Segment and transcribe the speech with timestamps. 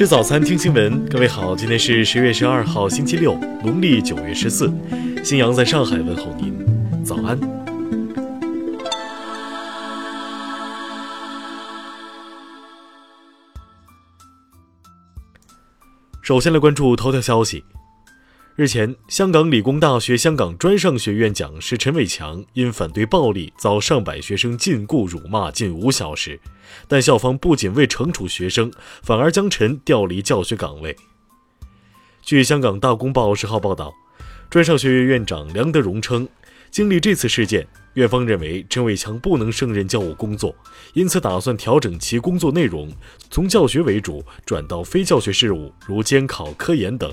[0.00, 1.06] 吃早餐，听新闻。
[1.10, 4.72] 各位好，今天是十月十二号，星期六，农历九月十四。
[5.22, 7.38] 新阳在上海问候您，早安。
[16.22, 17.62] 首先来关注头条消息。
[18.60, 26.38] 日前，香港理工大学香港专上学院讲师陈伟强因反对暴力遭上百学生禁锢辱骂近五小时，
[26.86, 28.70] 但校方不仅未惩处学生，
[29.02, 30.94] 反而将陈调离教学岗位。
[32.20, 33.94] 据香港大公报十号报道，
[34.50, 36.28] 专上学院院长梁德荣称，
[36.70, 40.54] 经历这次事件，院方认为陈伟强不能胜任教务工作，
[40.92, 42.92] 因此打算调整其工作内容，
[43.30, 47.10] 从教学为主转到非教学事务，如监考、科研等。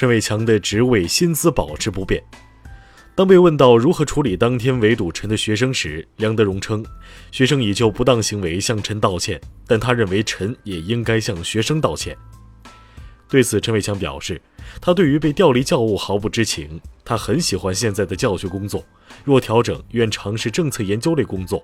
[0.00, 2.24] 陈伟强的职位薪资保持不变。
[3.14, 6.82] 当被问到如何处理当天围堵陈的学生时，梁德荣称，
[7.30, 12.16] 学生已就不当行为向陈道歉，但他认为陈也应该向学生道歉。
[13.28, 14.40] 对此，陈伟强表示，
[14.80, 18.82] 他对于被调离教务毫不知情，他很喜欢现在的教学工作，
[19.22, 21.62] 若调整，愿尝试政策研究类工作。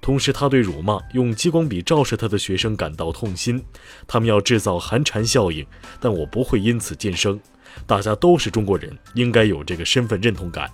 [0.00, 3.64] 同时，他对辱骂用激光笔照射他的学生感到痛心，
[4.08, 5.64] 他们要制造寒蝉效应，
[6.00, 7.38] 但我不会因此晋升。
[7.86, 10.70] 大家都是中国人，应该有这个身份认同感。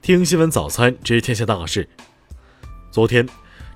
[0.00, 1.88] 听新闻早餐知天下大事。
[2.90, 3.28] 昨天，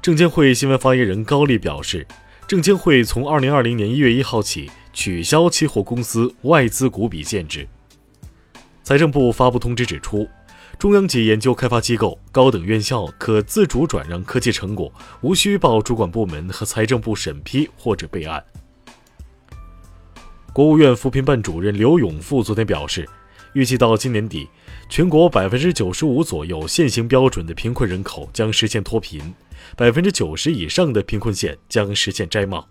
[0.02, 2.06] 证监会新闻发言人高丽表示，
[2.46, 7.66] 证监会从二零二零年一月一号起取消期货公司外资股比限制。
[8.82, 10.28] 财政部发布通知指出，
[10.78, 18.44] 中央级研究开发机构、高等院校可自主转让科技成果，无需报主管部门和财政部审批或者备案。
[20.56, 23.06] 国务院扶贫办主任刘永富昨天表示，
[23.52, 24.48] 预计到今年底，
[24.88, 29.34] 全国百分之九十五左右现行标准的贫困人口将实现脱贫，
[29.76, 32.66] 百分之九十以上的贫困县将实现摘帽。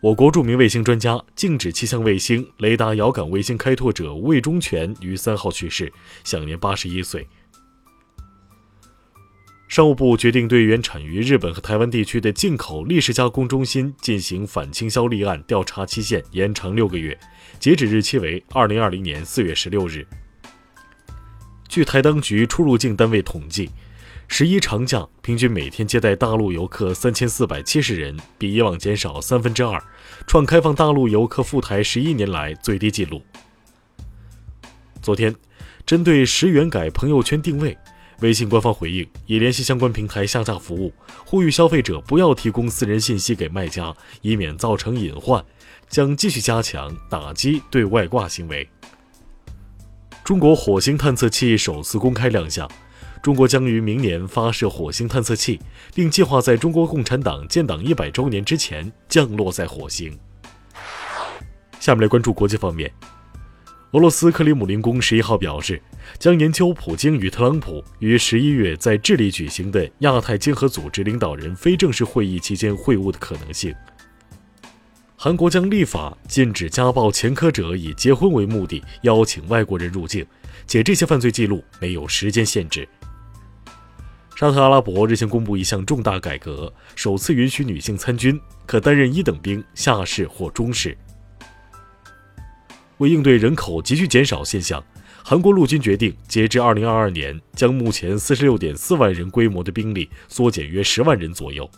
[0.00, 5.92] 我国著名卫星专家、静止气象卫星、雷达遥感卫星开拓者魏忠全于三号去世，
[6.24, 7.28] 享年八十一岁。
[9.70, 17.16] 商务部决定对原产于日本和台湾地区的进口立式加工中心进行反倾销立案调查期限延长六个月，
[17.60, 20.04] 截止日期为二零二零年四月十六日。
[21.68, 23.70] 据台当局出入境单位统计，
[24.26, 29.80] 十一长假平均每天接待大陆游客三千四百七十人，比以往减少三分之二，
[30.26, 33.22] 创开放大陆游客赴台十一年来最低纪录。
[35.00, 35.32] 昨天，
[35.86, 37.78] 针对十元改朋友圈定位。
[38.20, 40.92] 微信官方回应，已联系相关平台下架服务，
[41.24, 45.44] 呼吁消费者不要提供私人信息给卖家，以免造成隐患，
[45.88, 48.68] 将继续加强打击对外挂行为。
[50.22, 52.70] 中国火星探测器首次公开亮相，
[53.22, 55.58] 中国将于明年发射火星探测器，
[55.94, 60.16] 并计划在中国共产党建党一百周年之前降落在火星。
[61.80, 62.92] 下面来关注国际方面。
[63.92, 65.82] 俄罗斯克里姆林宫十一号表示，
[66.16, 73.74] 将研究普京与特朗普于十一月在智利举行的亚太经合组织领导人非正式会议期间会晤的可能性。
[75.16, 80.24] 韩国将立法禁止家暴前科者以结婚为目的邀请外国人入境，
[80.68, 82.88] 且这些犯罪记录没有时间限制。
[84.36, 90.96] 沙特阿拉伯日前公布一项重大改革，首次允许女性参军，可担任一等兵、下士或中士。
[93.00, 94.82] 为应对人口急剧减少现象，
[95.24, 101.68] 韩国陆军决定，截至二零二二年，将目前四十六点四万人规模的兵力缩减约十万人左右。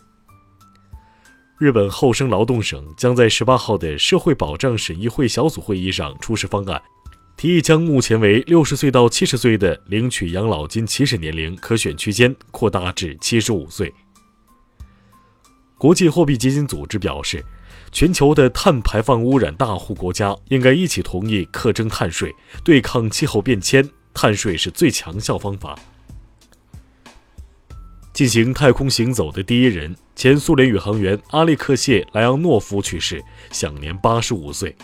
[1.57, 6.81] 日本厚生劳动省将在十八号的社会保障审议会小组会议上出示方案，
[7.37, 13.93] 提议将目前为六十岁到七十岁的领取养老金起始年龄可选区间扩大至七十五岁。
[15.77, 17.41] 国际货币基金组织表示。
[17.93, 25.77] 全球的碳排放污染大户国家应该一起同意课征碳税，对抗气候变迁，碳税是最强效方法。
[28.11, 34.75] 进行太空行走的第一人，前苏联宇航员阿列克谢·莱昂诺夫去世，享年八十五岁。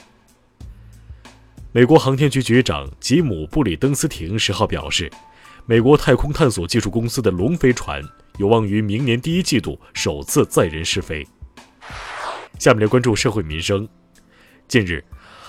[1.71, 5.11] 美国航天局局长吉姆·布里登斯廷十号表示，
[5.65, 8.03] 美国太空探索技术公司的龙飞船
[8.37, 11.25] 有望于明年第一季度首次载人试飞。
[12.59, 13.87] 下面来关注社会民生。
[14.67, 15.01] 近日，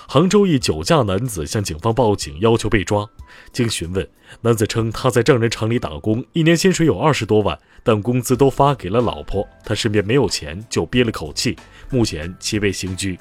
[0.07, 3.05] 杭州一酒驾男子向警方报警，要求被抓。
[3.51, 4.07] 经询问，
[4.39, 11.57] 男子称他在丈人厂里打工，一年薪水有二十多万，但工资都发给了老婆，他身边没有钱，就憋了口气。
[11.89, 13.19] 目前其被刑拘。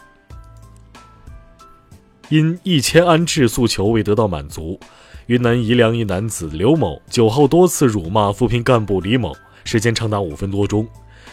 [2.28, 4.78] 因一千安置诉求未得到满足，
[5.26, 10.87] 云南彝良一男子刘某酒后多次辱骂扶贫干部李某，时间长达五分多钟。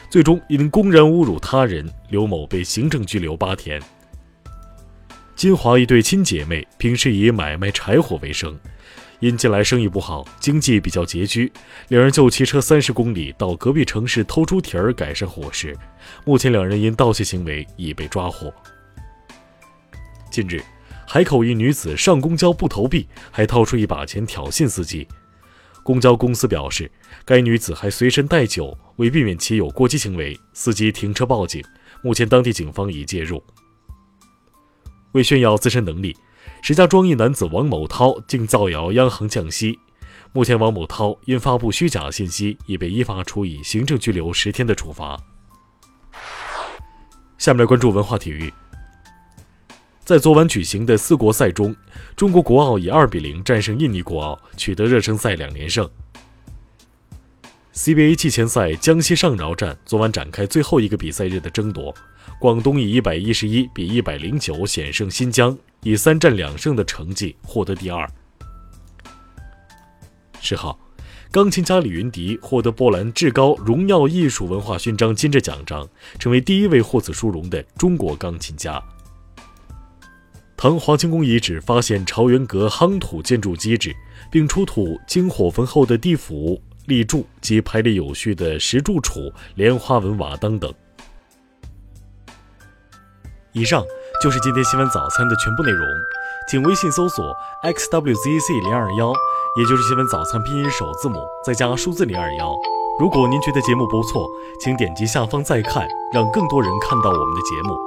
[0.10, 3.82] 最终因公然侮辱他人，刘某被行政拘留八天。
[5.36, 8.58] 金华一对亲姐妹平时以买卖柴火为生，
[9.20, 11.52] 因近来生意不好，经济比较拮据，
[11.90, 15.78] 两人就骑车三十公里到隔壁城市偷猪蹄儿改善伙食。
[16.26, 18.52] 目前两人因盗窃行为已被抓获。
[20.32, 20.62] 近日，
[21.06, 25.08] 海口一女子上公交不投币，还掏出一把钱挑衅司机。
[25.88, 26.92] 公交公司表示，
[27.24, 31.64] 该女子还随身带酒，为避免其有过激行为，司机停车报警。
[32.02, 33.42] 目前，当地警方已介入。
[35.14, 36.14] 为炫耀自身能力，
[36.62, 39.80] 石家庄一男子王某涛竟造谣央行降息。
[40.34, 45.18] 目前，王某涛因发布虚假信息，已被依法处以行政拘留十天的处罚。
[47.38, 48.54] 下面来关注文化体育。
[50.08, 51.76] 在昨晚举行的四国赛中，
[52.16, 55.86] 中国国奥以二比零战胜印尼国奥，取得热身赛两连胜。
[57.74, 61.94] CBA 季前赛江西上饶站昨晚展开最后一个比赛日的争夺，
[62.40, 68.10] 广东以一百一十一比一百零九险胜新疆，以三战两胜的成绩获得第二。
[70.40, 70.80] 十号，
[71.32, 75.86] 钢琴家李云迪获得波兰至高荣耀艺术文化勋章金质奖章，
[76.18, 78.82] 成为第一位获此殊荣的中国钢琴家。
[80.60, 83.96] 唐华清宫遗址发现朝元阁夯土建筑基址，
[84.32, 90.74] 并出土经火焚后的地府、立柱及排列有序的石柱础、莲花纹瓦当等。
[93.52, 93.84] 以上
[94.20, 95.88] 就是今天新闻早餐的全部内容，
[96.50, 97.24] 请微信搜索
[97.64, 99.14] xwzc 零二幺，
[99.60, 102.56] 也就是新闻早餐拼音首字母再加数字零二幺。
[103.00, 104.28] 如果您觉得节目不错，
[104.60, 107.87] 请点击下方再看，让更多人看到我们的节目。